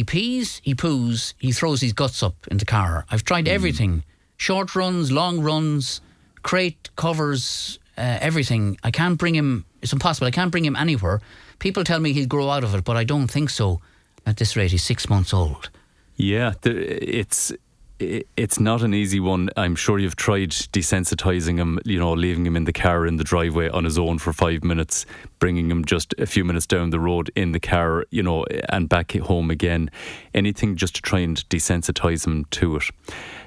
He 0.00 0.04
pees, 0.04 0.62
he 0.64 0.74
poos, 0.74 1.34
he 1.36 1.52
throws 1.52 1.82
his 1.82 1.92
guts 1.92 2.22
up 2.22 2.46
in 2.50 2.56
the 2.56 2.64
car. 2.64 3.04
I've 3.10 3.22
tried 3.22 3.44
mm. 3.44 3.48
everything 3.48 4.02
short 4.38 4.74
runs, 4.74 5.12
long 5.12 5.42
runs, 5.42 6.00
crate 6.42 6.88
covers, 6.96 7.78
uh, 7.98 8.16
everything. 8.22 8.78
I 8.82 8.90
can't 8.90 9.18
bring 9.18 9.34
him, 9.34 9.66
it's 9.82 9.92
impossible. 9.92 10.26
I 10.26 10.30
can't 10.30 10.50
bring 10.50 10.64
him 10.64 10.74
anywhere. 10.74 11.20
People 11.58 11.84
tell 11.84 12.00
me 12.00 12.14
he'll 12.14 12.26
grow 12.26 12.48
out 12.48 12.64
of 12.64 12.74
it, 12.74 12.82
but 12.82 12.96
I 12.96 13.04
don't 13.04 13.28
think 13.28 13.50
so. 13.50 13.82
At 14.24 14.38
this 14.38 14.56
rate, 14.56 14.70
he's 14.70 14.82
six 14.82 15.10
months 15.10 15.34
old. 15.34 15.68
Yeah, 16.16 16.54
it's 16.64 17.52
it's 18.00 18.58
not 18.58 18.82
an 18.82 18.94
easy 18.94 19.20
one. 19.20 19.50
I'm 19.56 19.76
sure 19.76 19.98
you've 19.98 20.16
tried 20.16 20.50
desensitizing 20.50 21.58
him, 21.58 21.78
you 21.84 21.98
know, 21.98 22.12
leaving 22.12 22.46
him 22.46 22.56
in 22.56 22.64
the 22.64 22.72
car 22.72 23.06
in 23.06 23.16
the 23.16 23.24
driveway 23.24 23.68
on 23.68 23.84
his 23.84 23.98
own 23.98 24.18
for 24.18 24.32
five 24.32 24.64
minutes, 24.64 25.04
bringing 25.38 25.70
him 25.70 25.84
just 25.84 26.14
a 26.18 26.26
few 26.26 26.44
minutes 26.44 26.66
down 26.66 26.90
the 26.90 27.00
road 27.00 27.30
in 27.36 27.52
the 27.52 27.60
car, 27.60 28.06
you 28.10 28.22
know, 28.22 28.44
and 28.70 28.88
back 28.88 29.12
home 29.12 29.50
again. 29.50 29.90
Anything 30.34 30.76
just 30.76 30.94
to 30.96 31.02
try 31.02 31.18
and 31.20 31.36
desensitize 31.50 32.26
him 32.26 32.46
to 32.52 32.76
it. 32.76 32.84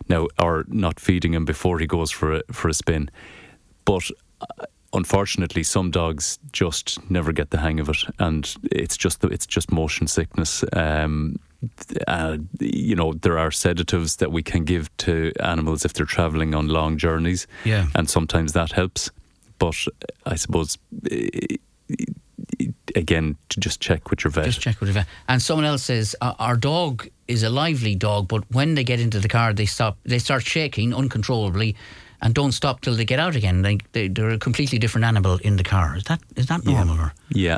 Now, 0.07 0.27
or 0.39 0.65
not 0.67 0.99
feeding 0.99 1.33
him 1.33 1.45
before 1.45 1.79
he 1.79 1.87
goes 1.87 2.11
for 2.11 2.35
a, 2.35 2.43
for 2.51 2.69
a 2.69 2.73
spin. 2.73 3.09
But 3.85 4.03
uh, 4.41 4.65
unfortunately, 4.93 5.63
some 5.63 5.91
dogs 5.91 6.39
just 6.51 7.09
never 7.09 7.31
get 7.31 7.49
the 7.49 7.57
hang 7.57 7.79
of 7.79 7.89
it, 7.89 7.97
and 8.19 8.53
it's 8.71 8.97
just 8.97 9.23
it's 9.23 9.45
just 9.45 9.71
motion 9.71 10.07
sickness. 10.07 10.63
Um, 10.73 11.39
uh, 12.07 12.37
you 12.59 12.95
know, 12.95 13.13
there 13.13 13.37
are 13.37 13.51
sedatives 13.51 14.17
that 14.17 14.31
we 14.31 14.43
can 14.43 14.63
give 14.63 14.95
to 14.97 15.31
animals 15.39 15.85
if 15.85 15.93
they're 15.93 16.05
travelling 16.05 16.55
on 16.55 16.67
long 16.67 16.97
journeys. 16.97 17.47
Yeah. 17.63 17.87
And 17.95 18.09
sometimes 18.09 18.53
that 18.53 18.71
helps. 18.71 19.11
But 19.59 19.75
I 20.25 20.35
suppose, 20.35 20.77
eh, 21.11 21.57
again, 22.95 23.37
to 23.49 23.59
just 23.59 23.79
check 23.79 24.09
with 24.09 24.23
your 24.23 24.31
vet. 24.31 24.45
Just 24.45 24.61
check 24.61 24.79
with 24.79 24.89
your 24.89 24.95
vet. 24.95 25.07
And 25.27 25.41
someone 25.41 25.65
else 25.65 25.83
says, 25.83 26.15
our 26.21 26.57
dog 26.57 27.07
is 27.27 27.43
a 27.43 27.49
lively 27.49 27.95
dog, 27.95 28.27
but 28.27 28.43
when 28.51 28.75
they 28.75 28.83
get 28.83 28.99
into 28.99 29.19
the 29.19 29.29
car, 29.29 29.53
they 29.53 29.65
stop, 29.65 29.97
they 30.03 30.19
start 30.19 30.43
shaking 30.43 30.93
uncontrollably 30.93 31.75
and 32.21 32.33
don't 32.33 32.53
stop 32.53 32.81
till 32.81 32.95
they 32.95 33.05
get 33.05 33.19
out 33.19 33.35
again. 33.35 33.61
They, 33.61 33.77
they 33.91 34.09
are 34.21 34.29
a 34.29 34.37
completely 34.37 34.79
different 34.79 35.05
animal 35.05 35.39
in 35.43 35.57
the 35.57 35.63
car. 35.63 35.97
Is 35.97 36.03
that 36.05 36.21
is 36.35 36.47
that 36.47 36.65
normal? 36.65 37.11
Yeah, 37.29 37.57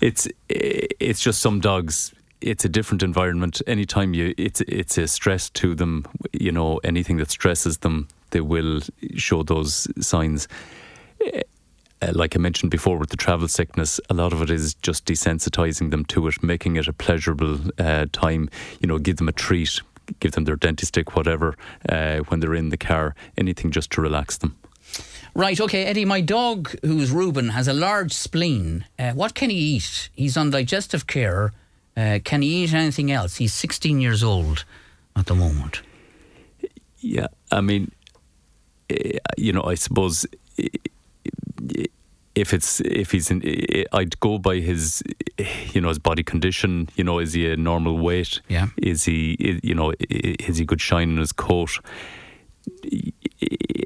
it's 0.00 0.28
it's 0.48 1.20
just 1.20 1.42
some 1.42 1.60
dogs 1.60 2.12
it's 2.40 2.64
a 2.64 2.68
different 2.68 3.02
environment. 3.02 3.62
Anytime 3.66 4.14
you, 4.14 4.34
it's 4.36 4.60
it's 4.62 4.98
a 4.98 5.06
stress 5.06 5.50
to 5.50 5.74
them. 5.74 6.06
You 6.32 6.52
know, 6.52 6.78
anything 6.78 7.16
that 7.18 7.30
stresses 7.30 7.78
them, 7.78 8.08
they 8.30 8.40
will 8.40 8.80
show 9.16 9.42
those 9.42 9.88
signs. 10.04 10.48
Uh, 12.02 12.12
like 12.12 12.36
I 12.36 12.38
mentioned 12.38 12.70
before, 12.70 12.98
with 12.98 13.08
the 13.08 13.16
travel 13.16 13.48
sickness, 13.48 14.00
a 14.10 14.14
lot 14.14 14.32
of 14.32 14.42
it 14.42 14.50
is 14.50 14.74
just 14.74 15.06
desensitizing 15.06 15.90
them 15.90 16.04
to 16.06 16.28
it, 16.28 16.42
making 16.42 16.76
it 16.76 16.88
a 16.88 16.92
pleasurable 16.92 17.58
uh, 17.78 18.06
time. 18.12 18.50
You 18.80 18.88
know, 18.88 18.98
give 18.98 19.16
them 19.16 19.28
a 19.28 19.32
treat, 19.32 19.80
give 20.20 20.32
them 20.32 20.44
their 20.44 20.56
dentist 20.56 20.88
stick, 20.88 21.16
whatever, 21.16 21.56
uh, 21.88 22.18
when 22.28 22.40
they're 22.40 22.54
in 22.54 22.68
the 22.68 22.76
car. 22.76 23.14
Anything 23.38 23.70
just 23.70 23.90
to 23.92 24.02
relax 24.02 24.36
them. 24.36 24.56
Right, 25.34 25.60
okay, 25.60 25.84
Eddie, 25.84 26.06
my 26.06 26.22
dog, 26.22 26.74
who's 26.82 27.10
Reuben, 27.10 27.50
has 27.50 27.68
a 27.68 27.74
large 27.74 28.12
spleen. 28.12 28.86
Uh, 28.98 29.12
what 29.12 29.34
can 29.34 29.50
he 29.50 29.56
eat? 29.56 30.08
He's 30.14 30.36
on 30.36 30.50
digestive 30.50 31.06
care 31.06 31.52
uh, 31.96 32.18
can 32.24 32.42
he 32.42 32.64
eat 32.64 32.74
anything 32.74 33.10
else? 33.10 33.36
He's 33.36 33.54
16 33.54 34.00
years 34.00 34.22
old 34.22 34.64
at 35.14 35.26
the 35.26 35.34
moment. 35.34 35.82
Yeah, 36.98 37.28
I 37.50 37.60
mean, 37.60 37.92
eh, 38.90 39.18
you 39.36 39.52
know, 39.52 39.62
I 39.62 39.74
suppose 39.74 40.26
eh, 40.58 40.68
if 42.34 42.52
it's 42.52 42.80
if 42.80 43.12
he's 43.12 43.30
in, 43.30 43.42
eh, 43.44 43.84
I'd 43.92 44.18
go 44.20 44.38
by 44.38 44.56
his, 44.56 45.02
you 45.72 45.80
know, 45.80 45.88
his 45.88 45.98
body 45.98 46.22
condition. 46.22 46.88
You 46.96 47.04
know, 47.04 47.18
is 47.18 47.32
he 47.32 47.50
a 47.50 47.56
normal 47.56 47.98
weight? 47.98 48.40
Yeah. 48.48 48.68
Is 48.76 49.04
he, 49.04 49.60
you 49.62 49.74
know, 49.74 49.92
is 50.00 50.58
he 50.58 50.64
good 50.64 50.80
shine 50.80 51.10
in 51.10 51.18
his 51.18 51.32
coat? 51.32 51.78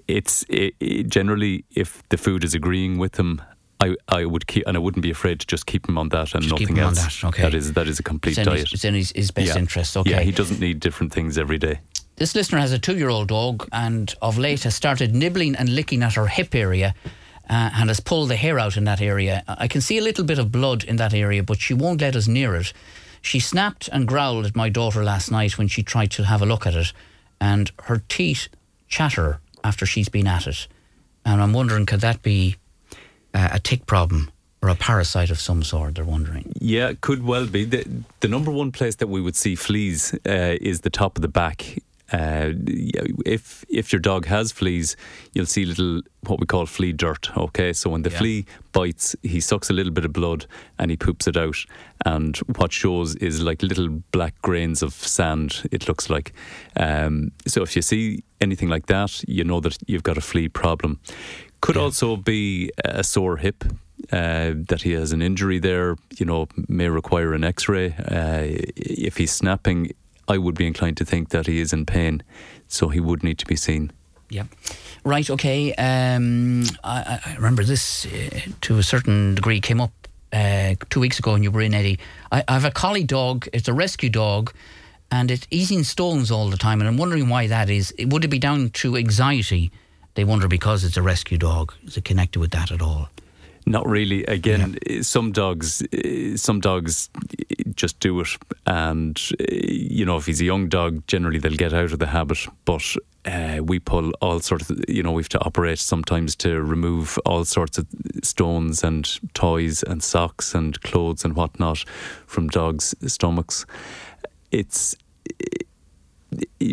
It's 0.09 0.45
it, 0.49 1.09
generally 1.09 1.65
if 1.71 2.03
the 2.09 2.17
food 2.17 2.43
is 2.43 2.55
agreeing 2.55 2.99
with 2.99 3.19
him 3.19 3.43
I, 3.81 3.97
I 4.09 4.25
would 4.25 4.47
keep, 4.47 4.67
and 4.67 4.77
I 4.77 4.81
wouldn't 4.81 5.03
be 5.03 5.11
afraid 5.11 5.41
to 5.41 5.47
just 5.47 5.67
keep 5.67 5.89
him 5.89 5.97
on 5.97 6.11
that 6.11 6.35
and 6.35 6.43
just 6.43 6.61
nothing 6.61 6.79
else. 6.79 7.21
That. 7.21 7.29
Okay. 7.29 7.43
that 7.43 7.55
is 7.55 7.73
that 7.73 7.89
is 7.89 7.99
a 7.99 8.03
complete 8.03 8.39
it's 8.39 8.47
diet. 8.47 8.61
His, 8.61 8.73
it's 8.75 8.85
in 8.85 8.95
his, 8.95 9.13
his 9.13 9.31
best 9.31 9.49
yeah. 9.49 9.59
interest. 9.59 9.97
Okay. 9.97 10.11
Yeah, 10.11 10.21
he 10.21 10.33
doesn't 10.33 10.61
need 10.61 10.81
different 10.81 11.13
things 11.13 11.39
every 11.39 11.59
day. 11.59 11.81
This 12.17 12.35
listener 12.35 12.59
has 12.59 12.73
a 12.73 12.79
two-year-old 12.79 13.29
dog, 13.29 13.67
and 13.73 14.15
of 14.21 14.37
late 14.37 14.65
has 14.65 14.75
started 14.75 15.15
nibbling 15.15 15.57
and 15.57 15.75
licking 15.75 16.03
at 16.03 16.15
her 16.15 16.27
hip 16.27 16.55
area. 16.55 16.95
Uh, 17.49 17.69
and 17.75 17.89
has 17.91 17.99
pulled 17.99 18.29
the 18.31 18.37
hair 18.37 18.61
out 18.61 18.77
in 18.77 18.85
that 18.85 19.01
area. 19.01 19.43
I 19.49 19.67
can 19.67 19.81
see 19.81 19.99
a 19.99 20.03
little 20.03 20.23
bit 20.23 20.39
of 20.39 20.53
blood 20.53 20.85
in 20.85 20.95
that 20.97 21.13
area, 21.13 21.43
but 21.43 21.59
she 21.59 21.75
won't 21.75 22.01
let 22.01 22.15
us 22.15 22.29
near 22.29 22.55
it. 22.55 22.73
She 23.23 23.41
snapped 23.41 23.89
and 23.89 24.07
growled 24.07 24.47
at 24.47 24.55
my 24.55 24.69
daughter 24.69 25.03
last 25.03 25.33
night 25.33 25.59
when 25.59 25.67
she 25.67 25.83
tried 25.83 26.13
to 26.13 26.23
have 26.23 26.43
a 26.43 26.47
look 26.47 26.65
at 26.65 26.77
it, 26.77 26.93
and 27.41 27.73
her 27.85 28.05
teeth 28.09 28.47
chatter 28.87 29.41
after 29.65 29.85
she's 29.85 30.09
been 30.09 30.29
at 30.29 30.47
it. 30.47 30.69
And 31.25 31.43
I'm 31.43 31.53
wondering, 31.53 31.87
could 31.87 32.03
that 32.03 32.23
be 32.23 32.55
a 33.35 33.59
tick 33.59 33.87
problem? 33.87 34.31
or 34.63 34.69
a 34.69 34.75
parasite 34.75 35.31
of 35.31 35.41
some 35.41 35.63
sort, 35.63 35.95
they're 35.95 36.05
wondering. 36.05 36.53
Yeah, 36.61 36.93
could 37.01 37.25
well 37.25 37.47
be. 37.47 37.65
The, 37.65 37.87
the 38.21 38.29
number 38.29 38.51
one 38.51 38.73
place 38.73 38.97
that 38.97 39.07
we 39.07 39.21
would 39.21 39.37
see 39.37 39.55
fleas 39.55 40.15
uh, 40.27 40.57
is 40.61 40.83
the 40.83 40.91
top 40.91 41.17
of 41.17 41.23
the 41.23 41.29
back. 41.29 41.79
Uh, 42.13 42.51
if 43.25 43.65
if 43.69 43.93
your 43.93 44.01
dog 44.01 44.27
has 44.27 44.51
fleas, 44.51 44.97
you'll 45.33 45.47
see 45.47 45.65
little 45.65 46.03
what 46.27 46.41
we 46.41 46.47
call 46.47 46.67
flea 46.67 46.93
dirt. 46.93 47.31
Okay, 47.37 47.73
so 47.73 47.89
when 47.89 48.03
the 48.03 48.11
yeah. 48.11 48.19
flea 48.19 48.47
bites, 48.73 49.15
he 49.23 49.41
sucks 49.41 49.71
a 49.71 49.73
little 49.73 49.93
bit 49.93 50.05
of 50.05 50.13
blood 50.13 50.47
and 50.79 50.91
he 50.91 50.97
poops 50.97 51.29
it 51.29 51.37
out, 51.37 51.65
and 52.05 52.37
what 52.57 52.73
shows 52.73 53.15
is 53.17 53.41
like 53.41 53.63
little 53.63 53.89
black 54.11 54.35
grains 54.43 54.83
of 54.83 54.93
sand. 54.93 55.69
It 55.71 55.87
looks 55.87 56.11
like. 56.11 56.33
Um, 56.77 57.31
so 57.47 57.63
if 57.63 57.77
you 57.77 57.83
see 57.83 58.25
anything 58.41 58.69
like 58.69 58.87
that, 58.87 59.23
you 59.29 59.45
know 59.45 59.61
that 59.61 59.79
you've 59.87 60.03
got 60.03 60.19
a 60.19 60.23
flea 60.23 60.49
problem. 60.49 60.99
Could 61.61 61.77
yeah. 61.77 61.83
also 61.83 62.17
be 62.17 62.71
a 62.85 63.05
sore 63.05 63.37
hip 63.37 63.65
uh, 64.13 64.53
that 64.69 64.83
he 64.83 64.93
has 64.93 65.13
an 65.13 65.23
injury 65.23 65.59
there, 65.59 65.97
you 66.19 66.27
know, 66.27 66.49
may 66.69 66.89
require 66.89 67.35
an 67.35 67.45
X-ray. 67.45 67.95
Uh, 67.99 68.43
if 68.77 69.17
he's 69.17 69.33
snapping, 69.33 69.93
I 70.29 70.39
would 70.39 70.55
be 70.55 70.67
inclined 70.67 70.97
to 70.99 71.05
think 71.05 71.29
that 71.31 71.47
he 71.47 71.61
is 71.61 71.73
in 71.73 71.87
pain, 71.87 72.23
so 72.67 72.89
he 72.89 73.01
would 73.01 73.23
need 73.23 73.39
to 73.39 73.47
be 73.47 73.57
seen. 73.57 73.93
Yeah. 74.29 74.45
Right, 75.05 75.29
okay. 75.29 75.75
Um, 75.75 76.65
I, 76.85 77.21
I 77.25 77.35
remember 77.35 77.65
this 77.65 78.07
uh, 78.07 78.41
to 78.63 78.79
a 78.79 78.83
certain 78.83 79.35
degree 79.35 79.61
came 79.61 79.81
up 79.81 79.93
uh, 80.33 80.77
two 80.89 81.01
weeks 81.01 81.19
ago 81.19 81.33
when 81.33 81.43
you 81.43 81.51
were 81.51 81.63
in, 81.63 81.75
Eddie. 81.75 81.99
I, 82.31 82.45
I 82.47 82.53
have 82.55 82.65
a 82.65 82.71
collie 82.71 83.05
dog, 83.05 83.49
it's 83.53 83.69
a 83.69 83.75
rescue 83.75 84.11
dog, 84.11 84.53
and 85.11 85.31
it's 85.31 85.47
eating 85.51 85.83
stones 85.83 86.31
all 86.31 86.49
the 86.49 86.57
time, 86.57 86.81
and 86.81 86.89
I'm 86.89 86.97
wondering 86.97 87.29
why 87.29 87.49
that 87.49 87.69
is. 87.69 87.93
Would 87.99 88.25
it 88.25 88.29
be 88.29 88.39
down 88.39 88.71
to 88.71 88.97
anxiety? 88.97 89.73
They 90.15 90.25
wonder 90.25 90.49
because 90.49 90.85
it's 90.85 90.97
a 90.97 91.03
rescue 91.03 91.39
dog. 91.39 91.73
Is 91.85 91.97
it 91.97 92.05
connected 92.05 92.41
with 92.41 92.51
that 92.51 92.71
at 92.71 92.83
all? 92.83 93.09
Not 93.67 93.87
really. 93.87 94.25
Again, 94.25 94.79
yeah. 94.87 94.99
Eh, 94.99 95.03
some 95.03 95.33
dogs, 95.33 95.83
eh, 95.93 96.37
some 96.37 96.61
dogs 96.61 97.11
just 97.75 98.01
do 98.01 98.21
it, 98.21 98.29
and 98.67 99.21
eh, 99.39 99.67
you 99.69 100.05
know, 100.05 100.17
if 100.17 100.27
he's 100.27 100.41
a 100.41 100.45
young 100.45 100.69
dog, 100.69 101.07
generally 101.07 101.39
they'll 101.39 101.57
get 101.57 101.75
out 101.75 101.93
of 101.93 101.99
the 101.99 102.07
habit. 102.07 102.39
But 102.65 102.97
uh, 103.27 103.61
we 103.63 103.79
pull 103.79 104.13
all 104.21 104.41
sorts 104.41 104.71
of, 104.71 104.83
you 104.89 105.03
know, 105.03 105.13
we 105.13 105.23
have 105.23 105.29
to 105.31 105.45
operate 105.45 105.79
sometimes 105.79 106.35
to 106.37 106.61
remove 106.63 107.19
all 107.27 107.45
sorts 107.45 107.79
of 107.79 107.87
stones 108.23 108.83
and 108.83 109.09
toys 109.35 109.83
and 109.83 110.03
socks 110.03 110.55
and 110.55 110.81
clothes 110.83 111.25
and 111.25 111.37
whatnot 111.37 111.85
from 112.27 112.49
dogs' 112.49 112.95
stomachs. 113.07 113.67
It's 114.51 114.97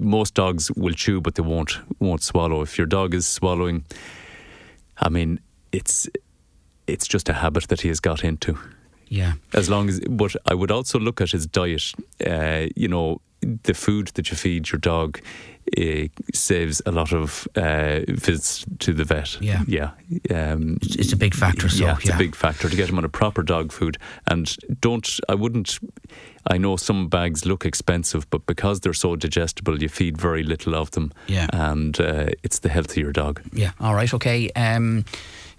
most 0.02 0.34
dogs 0.34 0.72
will 0.72 0.94
chew, 0.94 1.22
but 1.22 1.36
they 1.36 1.44
won't 1.44 1.80
won't 2.00 2.24
swallow. 2.24 2.62
If 2.62 2.78
your 2.78 2.88
dog 2.88 3.14
is 3.14 3.28
swallowing, 3.28 3.86
I 4.98 5.10
mean, 5.10 5.40
it's 5.72 6.08
it's 6.88 7.08
just 7.08 7.30
a 7.30 7.34
habit 7.34 7.68
that 7.68 7.82
he 7.82 7.90
has 7.90 8.00
got 8.00 8.24
into. 8.24 8.58
Yeah. 9.10 9.34
As 9.54 9.70
long 9.70 9.90
as, 9.90 10.02
but 10.10 10.36
I 10.46 10.54
would 10.54 10.72
also 10.72 11.00
look 11.00 11.22
at 11.22 11.32
his 11.32 11.46
diet. 11.46 11.94
Uh, 12.26 12.68
you 12.76 12.88
know, 12.88 13.22
the 13.42 13.74
food 13.74 14.08
that 14.16 14.30
you 14.30 14.38
feed 14.38 14.72
your 14.72 14.80
dog 14.80 15.20
uh, 15.78 16.08
saves 16.34 16.82
a 16.86 16.92
lot 16.92 17.12
of 17.12 17.48
uh, 17.56 18.00
visits 18.08 18.66
to 18.80 18.94
the 18.94 19.04
vet. 19.04 19.40
Yeah, 19.42 19.64
yeah, 19.68 19.92
um, 20.30 20.78
it's, 20.82 20.96
it's, 20.96 21.14
a 21.14 21.18
big 21.18 21.34
factor. 21.34 21.68
So, 21.68 21.86
yeah, 21.86 21.98
it's 21.98 22.08
yeah. 22.08 22.16
a 22.16 22.18
big 22.18 22.36
factor 22.36 22.70
to 22.70 22.76
get 22.76 22.88
them 22.88 22.98
on 22.98 23.04
a 23.04 23.10
proper 23.10 23.44
dog 23.44 23.72
food. 23.72 23.98
And 24.28 24.56
don't, 24.80 25.20
I 25.28 25.36
wouldn't. 25.36 25.80
I 26.50 26.58
know 26.58 26.78
some 26.78 27.10
bags 27.10 27.46
look 27.46 27.66
expensive, 27.66 28.30
but 28.30 28.46
because 28.46 28.80
they're 28.80 28.94
so 28.94 29.18
digestible, 29.18 29.82
you 29.82 29.90
feed 29.90 30.18
very 30.18 30.44
little 30.44 30.74
of 30.74 30.92
them. 30.92 31.12
Yeah, 31.28 31.48
and 31.52 32.00
uh, 32.00 32.28
it's 32.44 32.60
the 32.60 32.70
healthier 32.70 33.12
dog. 33.12 33.42
Yeah. 33.52 33.72
All 33.82 33.94
right. 33.94 34.14
Okay. 34.14 34.50
Um, 34.52 35.04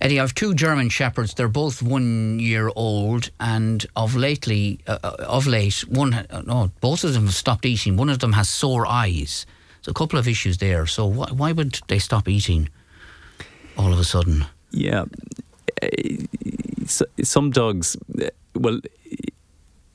Eddie, 0.00 0.21
I 0.21 0.23
have 0.23 0.35
two 0.35 0.55
German 0.55 0.88
shepherds. 0.90 1.35
They're 1.35 1.49
both 1.49 1.83
one 1.83 2.38
year 2.38 2.71
old, 2.76 3.31
and 3.40 3.85
of 3.97 4.14
lately, 4.14 4.78
uh, 4.87 4.99
uh 5.02 5.17
of 5.19 5.47
late, 5.47 5.81
one 5.88 6.14
uh, 6.14 6.43
no, 6.47 6.71
both 6.81 7.05
of 7.05 7.14
them 7.14 7.25
have 7.25 7.35
stopped 7.35 7.67
eating. 7.67 7.97
One 7.97 8.09
of 8.09 8.21
them 8.21 8.33
has 8.35 8.49
sore 8.49 8.87
eyes. 8.87 9.45
So 9.83 9.90
a 9.90 9.95
couple 9.95 10.19
of 10.19 10.28
issues 10.28 10.59
there. 10.59 10.87
So 10.87 11.11
wh- 11.11 11.38
why 11.38 11.52
would 11.52 11.81
they 11.88 11.99
stop 11.99 12.28
eating 12.28 12.69
all 13.76 13.93
of 13.93 13.99
a 13.99 14.05
sudden? 14.05 14.47
Yeah, 14.71 15.07
some 17.23 17.50
dogs. 17.50 17.97
Well, 18.55 18.81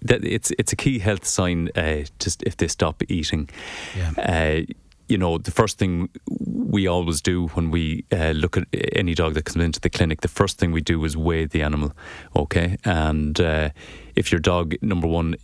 that 0.01 0.23
it's 0.25 0.51
it's 0.57 0.73
a 0.73 0.75
key 0.75 0.99
health 0.99 1.25
sign 1.25 1.69
uh, 1.75 2.03
just 2.19 2.43
if 2.43 2.57
they 2.57 2.67
stop 2.67 3.03
eating. 3.07 3.49
Yeah. 3.95 4.11
Uh, 4.17 4.73
you 5.13 5.19
know, 5.19 5.37
the 5.37 5.51
first 5.51 5.77
thing 5.77 6.09
we 6.27 6.87
always 6.87 7.21
do 7.21 7.45
when 7.49 7.69
we 7.69 8.03
uh, 8.11 8.31
look 8.31 8.57
at 8.57 8.65
any 8.93 9.13
dog 9.13 9.35
that 9.35 9.45
comes 9.45 9.63
into 9.63 9.79
the 9.79 9.89
clinic, 9.91 10.21
the 10.21 10.27
first 10.27 10.57
thing 10.57 10.71
we 10.71 10.81
do 10.81 11.05
is 11.05 11.15
weigh 11.15 11.45
the 11.45 11.61
animal, 11.61 11.91
okay? 12.35 12.77
And 12.83 13.39
uh, 13.39 13.69
if 14.15 14.31
your 14.31 14.39
dog, 14.39 14.73
number 14.81 15.07
one, 15.07 15.35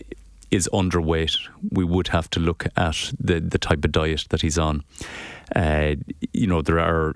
is 0.50 0.68
underweight, 0.74 1.38
we 1.70 1.84
would 1.84 2.08
have 2.08 2.32
to 2.32 2.40
look 2.40 2.66
at 2.76 3.12
the, 3.20 3.40
the 3.40 3.60
type 3.60 3.86
of 3.86 3.92
diet 3.92 4.26
that 4.30 4.42
he's 4.42 4.58
on. 4.58 4.84
Uh, 5.56 5.94
you 6.34 6.48
know, 6.48 6.64
there 6.64 6.80
are 6.80 7.14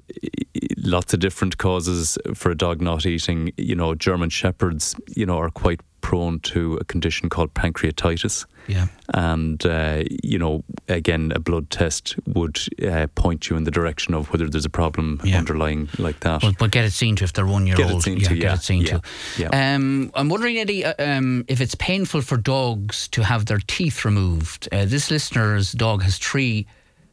lots 0.78 1.16
of 1.16 1.20
different 1.20 1.58
causes 1.58 2.20
for 2.36 2.52
a 2.52 2.56
dog 2.56 2.82
not 2.82 3.04
eating. 3.08 3.52
You 3.58 3.76
know, 3.76 3.96
German 3.96 4.30
Shepherds, 4.30 4.96
you 5.08 5.26
know, 5.26 5.40
are 5.40 5.50
quite 5.50 5.82
prone 6.04 6.38
to 6.40 6.76
a 6.76 6.84
condition 6.84 7.30
called 7.30 7.52
pancreatitis. 7.56 8.46
Yeah. 8.68 8.88
And, 9.14 9.66
uh, 9.66 10.04
you 10.24 10.38
know, 10.38 10.64
again, 10.88 11.32
a 11.36 11.40
blood 11.40 11.70
test 11.70 12.16
would 12.28 12.60
uh, 12.86 13.08
point 13.16 13.50
you 13.50 13.58
in 13.58 13.64
the 13.64 13.72
direction 13.72 14.14
of 14.14 14.32
whether 14.32 14.48
there's 14.48 14.66
a 14.66 14.70
problem 14.70 15.20
yeah. 15.24 15.38
underlying 15.38 15.90
like 15.98 16.20
that. 16.20 16.42
But, 16.42 16.58
but, 16.60 16.72
get 16.72 16.86
it 16.86 16.92
seen 16.92 17.16
to 17.18 17.24
if 17.24 17.34
they're 17.34 17.48
one 17.48 17.66
year 17.66 17.76
get 17.76 17.90
old. 17.90 18.02
It 18.02 18.04
seen 18.04 18.18
yeah, 18.20 18.28
to, 18.28 18.36
yeah, 18.36 18.42
get 18.42 18.54
it 18.60 18.62
seen 18.62 18.82
yeah, 18.82 18.88
to. 18.88 19.02
Yeah. 19.38 19.76
Um, 19.76 20.12
I'm 20.14 20.30
wondering, 20.30 20.58
Eddie, 20.60 20.86
uh, 20.86 20.94
um, 21.00 21.46
if 21.48 21.60
it's 21.60 21.76
painful 21.76 22.22
for 22.22 22.38
dogs 22.38 23.08
to 23.10 23.24
have 23.24 23.48
their 23.48 23.60
teeth 23.66 24.06
removed. 24.06 24.70
Uh, 24.72 24.86
this 24.86 25.10
listener's 25.10 25.72
dog 25.72 26.04
has 26.04 26.18
three 26.18 26.68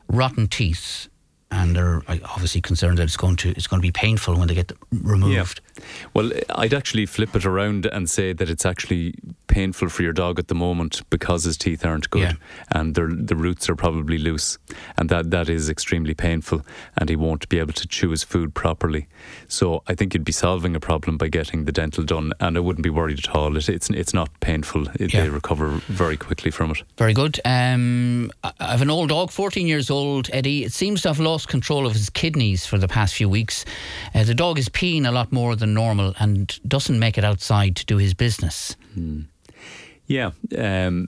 rotten 0.09 0.47
teeth 0.47 1.09
and 1.50 1.75
they're 1.75 2.02
obviously 2.09 2.61
concerned 2.61 2.99
that 2.99 3.04
it's 3.04 3.16
going 3.16 3.37
to 3.37 3.50
it's 3.50 3.66
going 3.66 3.80
to 3.80 3.87
be 3.87 3.92
painful 3.92 4.37
when 4.38 4.49
they 4.49 4.54
get 4.54 4.73
removed. 4.92 5.61
Yeah. 5.76 5.85
Well, 6.14 6.30
I'd 6.50 6.75
actually 6.75 7.07
flip 7.07 7.35
it 7.35 7.45
around 7.45 7.87
and 7.87 8.09
say 8.09 8.33
that 8.33 8.49
it's 8.49 8.64
actually 8.64 9.14
painful 9.47 9.88
for 9.88 10.02
your 10.02 10.12
dog 10.12 10.38
at 10.38 10.49
the 10.49 10.54
moment 10.54 11.02
because 11.11 11.45
his 11.45 11.57
teeth 11.57 11.85
aren't 11.85 12.09
good 12.11 12.21
yeah. 12.21 12.33
and 12.71 12.95
the 12.95 13.35
roots 13.35 13.69
are 13.69 13.75
probably 13.75 14.19
loose, 14.19 14.59
and 14.97 15.09
that 15.09 15.30
that 15.30 15.49
is 15.49 15.69
extremely 15.69 16.14
painful, 16.14 16.64
and 16.97 17.09
he 17.09 17.16
won't 17.16 17.49
be 17.49 17.59
able 17.59 17.73
to 17.73 17.88
chew 17.88 18.11
his 18.11 18.23
food 18.23 18.54
properly. 18.54 19.09
So 19.49 19.83
I 19.88 19.95
think 19.95 20.14
you'd 20.14 20.25
be 20.25 20.33
solving 20.33 20.76
a 20.76 20.80
problem 20.80 21.19
by 21.19 21.28
getting 21.28 21.64
the 21.64 21.73
dental 21.73 22.04
done, 22.04 22.33
and 22.40 22.57
I 22.57 22.61
wouldn't 22.61 22.85
be 22.85 22.90
worried 22.90 23.19
at 23.19 23.35
all. 23.35 23.57
It, 23.57 23.69
it's 23.69 23.90
it's 23.90 24.14
not 24.14 24.28
painful. 24.40 24.87
It, 25.00 25.12
yeah. 25.12 25.23
They 25.23 25.28
recover 25.30 25.69
very 25.88 26.16
quickly 26.16 26.50
from 26.50 26.71
it. 26.71 26.83
Very 26.97 27.14
good. 27.14 27.40
Um, 27.45 28.30
I 28.45 28.52
have 28.61 28.83
an 28.83 28.90
old 28.90 29.09
dog, 29.09 29.30
14 29.30 29.66
years 29.66 29.90
old, 29.90 30.30
Eddie. 30.33 30.64
It 30.64 30.73
seems 30.73 31.02
to 31.02 31.09
have 31.09 31.19
lost 31.19 31.39
control 31.47 31.87
of 31.87 31.92
his 31.92 32.11
kidneys 32.11 32.66
for 32.66 32.78
the 32.78 32.88
past 32.88 33.14
few 33.14 33.28
weeks. 33.28 33.64
Uh, 34.14 34.25
the 34.25 34.35
dog 34.35 34.59
is 34.59 34.68
peeing 34.68 35.06
a 35.06 35.11
lot 35.11 35.32
more 35.32 35.56
than 35.56 35.75
normal 35.75 36.14
and 36.18 36.59
doesn't 36.66 36.99
make 36.99 37.18
it 37.18 37.25
outside 37.25 37.76
to 37.76 37.87
do 37.87 37.97
his 37.97 38.14
business. 38.14 38.76
Hmm. 38.94 39.23
Yeah. 40.11 40.32
Um, 40.59 41.06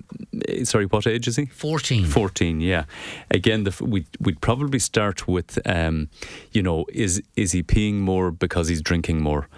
sorry, 0.63 0.87
what 0.87 1.09
age 1.09 1.27
is 1.27 1.35
he? 1.35 1.47
14. 1.47 2.05
14, 2.05 2.61
yeah. 2.61 2.85
Again, 3.33 3.65
the, 3.65 3.85
we'd, 3.85 4.07
we'd 4.21 4.41
probably 4.41 4.79
start 4.79 5.27
with, 5.27 5.59
um, 5.67 6.09
you 6.53 6.63
know, 6.63 6.87
is, 6.93 7.21
is 7.35 7.51
he 7.51 7.65
peeing 7.65 7.95
more 7.95 8.31
because 8.31 8.69
he's 8.69 8.81
drinking 8.81 9.21
more? 9.21 9.49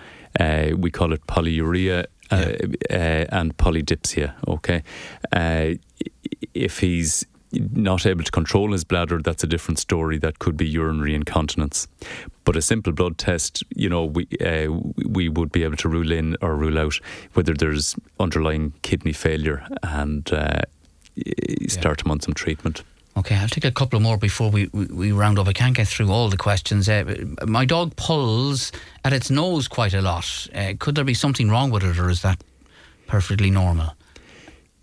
Uh, 0.40 0.70
we 0.78 0.90
call 0.90 1.12
it 1.12 1.26
polyuria 1.26 2.06
uh, 2.30 2.52
yeah. 2.90 3.26
uh, 3.30 3.38
and 3.38 3.54
polydipsia, 3.58 4.34
okay? 4.48 4.82
Uh, 5.30 5.74
if 6.54 6.78
he's 6.78 7.26
not 7.72 8.06
able 8.06 8.24
to 8.24 8.30
control 8.30 8.72
his 8.72 8.84
bladder, 8.84 9.20
that's 9.20 9.44
a 9.44 9.46
different 9.46 9.78
story. 9.78 10.18
That 10.18 10.38
could 10.38 10.56
be 10.56 10.66
urinary 10.66 11.14
incontinence. 11.14 11.88
But 12.44 12.56
a 12.56 12.62
simple 12.62 12.92
blood 12.92 13.18
test, 13.18 13.62
you 13.74 13.88
know, 13.88 14.04
we 14.04 14.26
uh, 14.40 14.70
we 15.06 15.28
would 15.28 15.52
be 15.52 15.64
able 15.64 15.76
to 15.78 15.88
rule 15.88 16.12
in 16.12 16.36
or 16.40 16.56
rule 16.56 16.78
out 16.78 16.98
whether 17.34 17.54
there's 17.54 17.96
underlying 18.20 18.72
kidney 18.82 19.12
failure 19.12 19.66
and 19.82 20.30
uh, 20.32 20.62
start 21.68 22.00
yeah. 22.00 22.06
him 22.06 22.10
on 22.10 22.20
some 22.20 22.34
treatment. 22.34 22.82
Okay, 23.16 23.36
I'll 23.36 23.48
take 23.48 23.64
a 23.64 23.70
couple 23.70 24.00
more 24.00 24.18
before 24.18 24.50
we, 24.50 24.68
we, 24.72 24.86
we, 24.86 25.12
round 25.12 25.38
up. 25.38 25.46
I 25.46 25.52
can't 25.52 25.76
get 25.76 25.86
through 25.86 26.10
all 26.10 26.28
the 26.28 26.36
questions. 26.36 26.88
Uh, 26.88 27.04
my 27.46 27.64
dog 27.64 27.94
pulls 27.94 28.72
at 29.04 29.12
its 29.12 29.30
nose 29.30 29.68
quite 29.68 29.94
a 29.94 30.02
lot. 30.02 30.48
Uh, 30.52 30.72
could 30.80 30.96
there 30.96 31.04
be 31.04 31.14
something 31.14 31.48
wrong 31.48 31.70
with 31.70 31.84
it, 31.84 31.96
or 31.96 32.10
is 32.10 32.22
that 32.22 32.42
perfectly 33.06 33.50
normal? 33.50 33.94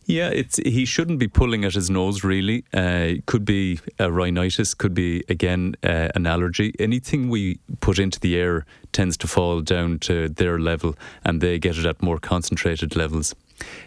Yeah, 0.05 0.29
it's 0.29 0.57
he 0.57 0.85
shouldn't 0.85 1.19
be 1.19 1.27
pulling 1.27 1.63
at 1.63 1.73
his 1.73 1.89
nose. 1.89 2.23
Really, 2.23 2.65
uh, 2.73 3.21
could 3.27 3.45
be 3.45 3.79
a 3.99 4.11
rhinitis. 4.11 4.73
Could 4.73 4.93
be 4.93 5.23
again 5.29 5.75
uh, 5.83 6.09
an 6.15 6.25
allergy. 6.25 6.73
Anything 6.79 7.29
we 7.29 7.59
put 7.81 7.99
into 7.99 8.19
the 8.19 8.35
air 8.35 8.65
tends 8.91 9.15
to 9.17 9.27
fall 9.27 9.61
down 9.61 9.99
to 9.99 10.27
their 10.27 10.59
level, 10.59 10.95
and 11.23 11.39
they 11.39 11.59
get 11.59 11.77
it 11.77 11.85
at 11.85 12.01
more 12.01 12.17
concentrated 12.17 12.95
levels. 12.95 13.35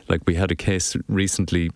Like 0.09 0.23
we 0.27 0.37
had 0.37 0.51
a 0.51 0.55
case 0.55 0.97
recently 1.09 1.71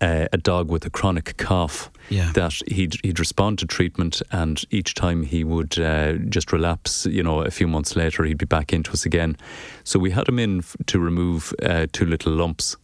uh, 0.00 0.26
a 0.32 0.36
dog 0.36 0.70
with 0.70 0.84
a 0.86 0.90
chronic 0.90 1.36
cough 1.36 1.90
yeah. 2.08 2.32
that 2.32 2.54
he'd, 2.68 2.96
he'd 3.02 3.18
respond 3.18 3.58
to 3.58 3.66
treatment 3.66 4.22
and 4.32 4.64
each 4.70 4.94
time 4.94 5.22
he 5.22 5.44
would 5.44 5.78
uh, 5.78 6.14
just 6.28 6.52
relapse 6.52 7.06
you 7.06 7.22
know 7.22 7.42
a 7.42 7.50
few 7.50 7.68
months 7.68 7.96
later 7.96 8.24
he'd 8.24 8.38
be 8.38 8.46
back 8.46 8.72
into 8.72 8.90
us 8.92 9.04
again 9.06 9.36
so 9.84 9.98
we 9.98 10.10
had 10.10 10.28
him 10.28 10.38
in 10.38 10.58
f- 10.58 10.76
to 10.86 10.98
remove 10.98 11.54
uh, 11.62 11.86
two 11.92 12.06
little 12.06 12.32
lumps 12.32 12.76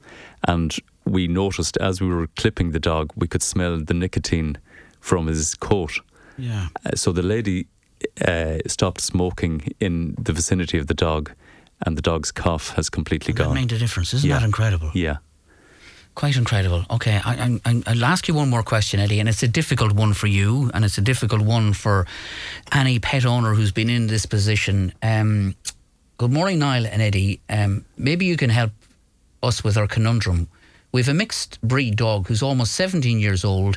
and 0.46 0.78
we 1.06 1.28
noticed 1.28 1.76
as 1.78 2.00
we 2.00 2.08
were 2.08 2.26
clipping 2.36 2.72
the 2.72 2.80
dog, 2.80 3.12
we 3.16 3.28
could 3.28 3.42
smell 3.42 3.78
the 3.78 3.94
nicotine 3.94 4.58
from 5.00 5.28
his 5.28 5.54
coat. 5.54 6.00
Yeah. 6.36 6.68
Uh, 6.84 6.96
so 6.96 7.12
the 7.12 7.22
lady 7.22 7.68
uh, 8.26 8.58
stopped 8.66 9.00
smoking 9.00 9.72
in 9.80 10.14
the 10.18 10.32
vicinity 10.32 10.78
of 10.78 10.88
the 10.88 10.94
dog, 10.94 11.32
and 11.84 11.96
the 11.96 12.02
dog's 12.02 12.32
cough 12.32 12.70
has 12.70 12.90
completely 12.90 13.32
gone. 13.32 13.48
That 13.48 13.54
made 13.54 13.72
a 13.72 13.78
difference, 13.78 14.12
isn't 14.14 14.28
yeah. 14.28 14.38
that 14.38 14.44
incredible? 14.44 14.90
Yeah. 14.94 15.18
Quite 16.16 16.38
incredible. 16.38 16.87
Okay, 16.90 17.20
I, 17.23 17.61
will 17.87 18.04
ask 18.06 18.26
you 18.26 18.32
one 18.32 18.49
more 18.49 18.62
question, 18.62 18.99
Eddie, 19.00 19.20
and 19.20 19.28
it's 19.28 19.42
a 19.42 19.49
difficult 19.49 19.92
one 19.92 20.14
for 20.14 20.28
you, 20.28 20.70
and 20.73 20.82
it's 20.82 20.96
a 20.96 21.02
difficult 21.02 21.42
one 21.42 21.75
for 21.75 22.06
any 22.73 22.99
pet 22.99 23.26
owner 23.26 23.52
who's 23.52 23.70
been 23.70 23.90
in 23.90 24.06
this 24.06 24.25
position. 24.25 24.94
Um, 25.02 25.56
good 26.16 26.32
morning, 26.32 26.58
Niall 26.58 26.87
and 26.87 27.02
Eddie. 27.02 27.40
Um, 27.50 27.85
maybe 27.99 28.25
you 28.25 28.38
can 28.38 28.49
help 28.49 28.73
us 29.42 29.62
with 29.62 29.76
our 29.76 29.87
conundrum. 29.87 30.49
We 30.97 31.03
have 31.03 31.11
a 31.11 31.15
mixed 31.15 31.61
breed 31.61 31.97
dog 31.97 32.26
who's 32.26 32.43
almost 32.43 32.73
17 32.73 33.21
years 33.21 33.45
old. 33.45 33.76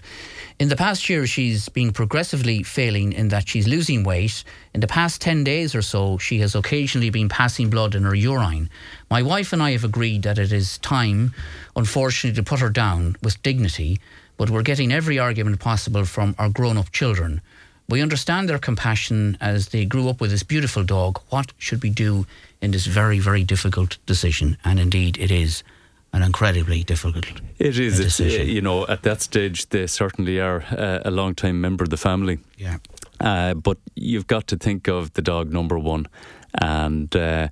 In 0.57 0.69
the 0.69 0.77
past 0.77 1.09
year, 1.09 1.27
she's 1.27 1.67
been 1.67 1.91
progressively 1.91 2.63
failing 2.63 3.11
in 3.11 3.27
that 3.27 3.49
she's 3.49 3.67
losing 3.67 4.05
weight. 4.05 4.45
In 4.73 4.79
the 4.79 4.87
past 4.87 5.19
10 5.19 5.43
days 5.43 5.75
or 5.75 5.81
so, 5.81 6.17
she 6.17 6.39
has 6.39 6.55
occasionally 6.55 7.09
been 7.09 7.27
passing 7.27 7.69
blood 7.69 7.93
in 7.93 8.03
her 8.03 8.15
urine. 8.15 8.69
My 9.11 9.21
wife 9.21 9.51
and 9.51 9.61
I 9.61 9.71
have 9.71 9.83
agreed 9.83 10.23
that 10.23 10.37
it 10.37 10.53
is 10.53 10.77
time, 10.77 11.33
unfortunately, 11.75 12.37
to 12.37 12.49
put 12.49 12.61
her 12.61 12.69
down 12.69 13.17
with 13.21 13.43
dignity, 13.43 13.99
but 14.37 14.49
we're 14.49 14.61
getting 14.61 14.93
every 14.93 15.19
argument 15.19 15.59
possible 15.59 16.05
from 16.05 16.35
our 16.39 16.47
grown 16.47 16.77
up 16.77 16.93
children. 16.93 17.41
We 17.89 18.01
understand 18.01 18.47
their 18.47 18.59
compassion 18.59 19.37
as 19.41 19.67
they 19.67 19.83
grew 19.83 20.07
up 20.07 20.21
with 20.21 20.31
this 20.31 20.43
beautiful 20.43 20.85
dog. 20.85 21.19
What 21.31 21.51
should 21.57 21.83
we 21.83 21.89
do 21.89 22.27
in 22.61 22.71
this 22.71 22.85
very, 22.85 23.19
very 23.19 23.43
difficult 23.43 23.97
decision? 24.05 24.55
And 24.63 24.79
indeed, 24.79 25.17
it 25.17 25.31
is 25.31 25.63
an 26.13 26.23
incredibly 26.23 26.83
difficult 26.83 27.25
it 27.59 27.77
is 27.77 27.99
it's, 27.99 28.19
you 28.19 28.61
know 28.61 28.87
at 28.87 29.03
that 29.03 29.21
stage 29.21 29.69
they 29.69 29.87
certainly 29.87 30.39
are 30.39 30.63
uh, 30.71 30.99
a 31.05 31.11
long 31.11 31.35
time 31.35 31.61
member 31.61 31.83
of 31.83 31.89
the 31.89 31.97
family 31.97 32.39
yeah 32.57 32.77
uh, 33.19 33.53
but 33.53 33.77
you've 33.95 34.27
got 34.27 34.47
to 34.47 34.57
think 34.57 34.87
of 34.87 35.13
the 35.13 35.21
dog 35.21 35.51
number 35.51 35.77
one 35.77 36.07
and 36.61 37.15
uh, 37.15 37.47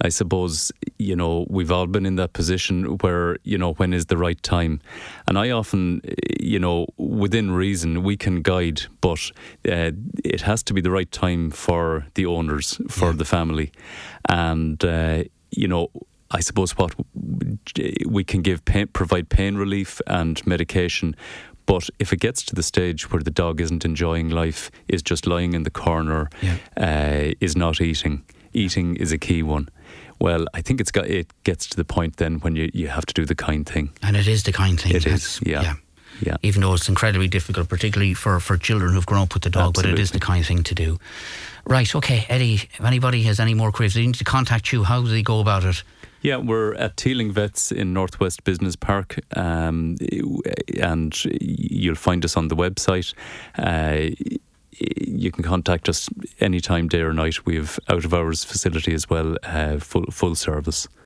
I 0.00 0.08
suppose, 0.08 0.72
you 0.98 1.14
know, 1.14 1.46
we've 1.48 1.70
all 1.70 1.86
been 1.86 2.06
in 2.06 2.16
that 2.16 2.32
position 2.32 2.98
where, 2.98 3.36
you 3.44 3.56
know, 3.56 3.74
when 3.74 3.92
is 3.92 4.06
the 4.06 4.16
right 4.16 4.42
time? 4.42 4.80
And 5.28 5.38
I 5.38 5.50
often, 5.50 6.00
you 6.40 6.58
know, 6.58 6.86
within 6.96 7.52
reason, 7.52 8.02
we 8.02 8.16
can 8.16 8.42
guide, 8.42 8.82
but 9.00 9.30
uh, 9.68 9.92
it 10.24 10.40
has 10.42 10.62
to 10.64 10.74
be 10.74 10.80
the 10.80 10.90
right 10.90 11.10
time 11.10 11.50
for 11.50 12.06
the 12.14 12.26
owners, 12.26 12.80
for 12.88 13.10
yeah. 13.10 13.16
the 13.16 13.24
family. 13.24 13.70
And, 14.28 14.84
uh, 14.84 15.24
you 15.52 15.68
know, 15.68 15.90
I 16.32 16.40
suppose 16.40 16.76
what 16.76 16.94
we 18.06 18.24
can 18.24 18.42
give 18.42 18.64
pain, 18.64 18.88
provide 18.88 19.28
pain 19.28 19.56
relief 19.56 20.00
and 20.06 20.44
medication. 20.46 21.14
But 21.66 21.88
if 21.98 22.12
it 22.12 22.20
gets 22.20 22.42
to 22.44 22.54
the 22.54 22.62
stage 22.62 23.10
where 23.12 23.22
the 23.22 23.30
dog 23.30 23.60
isn't 23.60 23.84
enjoying 23.84 24.30
life, 24.30 24.70
is 24.88 25.02
just 25.02 25.26
lying 25.26 25.54
in 25.54 25.62
the 25.62 25.70
corner, 25.70 26.28
yeah. 26.40 26.56
uh, 26.76 27.34
is 27.40 27.56
not 27.56 27.80
eating, 27.80 28.24
eating 28.52 28.96
is 28.96 29.12
a 29.12 29.18
key 29.18 29.42
one. 29.42 29.68
Well, 30.18 30.46
I 30.54 30.60
think 30.60 30.80
it's 30.80 30.90
got 30.90 31.06
it 31.06 31.32
gets 31.44 31.66
to 31.68 31.76
the 31.76 31.84
point 31.84 32.16
then 32.16 32.40
when 32.40 32.56
you, 32.56 32.70
you 32.72 32.88
have 32.88 33.06
to 33.06 33.14
do 33.14 33.24
the 33.24 33.34
kind 33.34 33.66
thing. 33.66 33.90
And 34.02 34.16
it 34.16 34.26
is 34.26 34.42
the 34.42 34.52
kind 34.52 34.80
thing. 34.80 34.94
It 34.94 35.06
is, 35.06 35.40
yeah. 35.44 35.62
yeah. 35.62 35.74
Yeah. 36.20 36.36
Even 36.42 36.60
though 36.60 36.74
it's 36.74 36.88
incredibly 36.88 37.26
difficult, 37.26 37.68
particularly 37.68 38.14
for, 38.14 38.38
for 38.38 38.56
children 38.56 38.92
who've 38.92 39.06
grown 39.06 39.22
up 39.22 39.34
with 39.34 39.42
the 39.42 39.50
dog, 39.50 39.70
Absolutely. 39.70 39.92
but 39.92 39.98
it 39.98 40.02
is 40.02 40.10
the 40.12 40.20
kind 40.20 40.44
thing 40.44 40.62
to 40.62 40.74
do. 40.74 40.98
Right, 41.66 41.92
okay, 41.96 42.26
Eddie, 42.28 42.54
if 42.54 42.80
anybody 42.80 43.22
has 43.24 43.40
any 43.40 43.54
more 43.54 43.72
queries, 43.72 43.94
they 43.94 44.06
need 44.06 44.14
to 44.16 44.24
contact 44.24 44.72
you. 44.72 44.84
How 44.84 45.02
do 45.02 45.08
they 45.08 45.22
go 45.22 45.40
about 45.40 45.64
it? 45.64 45.82
Yeah, 46.22 46.36
we're 46.36 46.74
at 46.74 46.96
Teeling 46.96 47.32
Vets 47.32 47.72
in 47.72 47.92
Northwest 47.92 48.44
Business 48.44 48.76
Park, 48.76 49.18
um, 49.36 49.96
and 50.80 51.24
you'll 51.24 51.96
find 51.96 52.24
us 52.24 52.36
on 52.36 52.46
the 52.46 52.54
website. 52.54 53.12
Uh, 53.58 54.14
you 54.78 55.32
can 55.32 55.42
contact 55.42 55.88
us 55.88 56.08
anytime, 56.38 56.86
day 56.86 57.00
or 57.00 57.12
night. 57.12 57.44
We 57.44 57.56
have 57.56 57.80
out 57.88 58.04
of 58.04 58.14
hours 58.14 58.44
facility 58.44 58.94
as 58.94 59.10
well, 59.10 59.36
uh, 59.42 59.78
full 59.78 60.06
full 60.12 60.36
service. 60.36 60.86